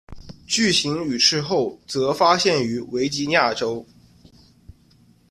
[0.47, 3.85] 巨型羽翅鲎则发现于维吉尼亚州。